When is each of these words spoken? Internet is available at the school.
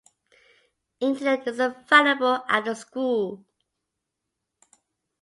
Internet 0.99 1.45
is 1.47 1.59
available 1.59 2.43
at 2.49 2.65
the 2.65 2.73
school. 2.73 3.45